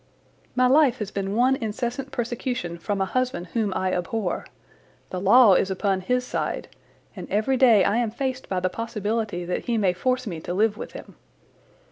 [0.55, 4.47] "My life has been one incessant persecution from a husband whom I abhor.
[5.11, 6.69] The law is upon his side,
[7.15, 10.55] and every day I am faced by the possibility that he may force me to
[10.55, 11.17] live with him.